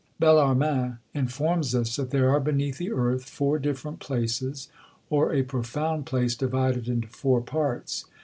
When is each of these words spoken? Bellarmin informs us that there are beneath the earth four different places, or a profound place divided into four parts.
Bellarmin 0.19 0.97
informs 1.13 1.75
us 1.75 1.95
that 1.95 2.09
there 2.09 2.31
are 2.31 2.39
beneath 2.39 2.79
the 2.79 2.91
earth 2.91 3.25
four 3.29 3.59
different 3.59 3.99
places, 3.99 4.67
or 5.11 5.31
a 5.31 5.43
profound 5.43 6.07
place 6.07 6.33
divided 6.35 6.87
into 6.87 7.07
four 7.07 7.39
parts. 7.39 8.05